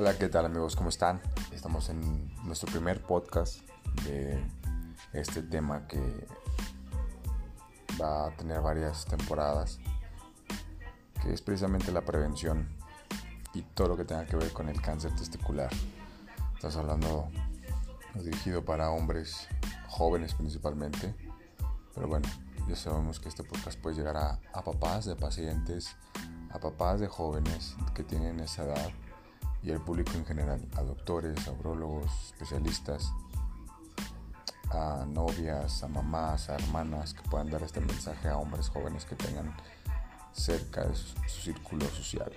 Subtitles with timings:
[0.00, 0.76] Hola, ¿qué tal amigos?
[0.76, 1.20] ¿Cómo están?
[1.50, 3.68] Estamos en nuestro primer podcast
[4.04, 4.40] de
[5.12, 5.98] este tema que
[8.00, 9.80] va a tener varias temporadas,
[11.20, 12.68] que es precisamente la prevención
[13.54, 15.70] y todo lo que tenga que ver con el cáncer testicular.
[16.54, 17.28] Estás hablando
[18.14, 19.48] dirigido para hombres
[19.88, 21.12] jóvenes principalmente,
[21.92, 22.28] pero bueno,
[22.68, 25.96] ya sabemos que este podcast puede llegar a, a papás de pacientes,
[26.52, 28.92] a papás de jóvenes que tienen esa edad
[29.62, 33.12] y al público en general, a doctores, a urólogos, especialistas,
[34.70, 39.16] a novias, a mamás, a hermanas que puedan dar este mensaje a hombres jóvenes que
[39.16, 39.54] tengan
[40.32, 42.32] cerca de su, su círculo social.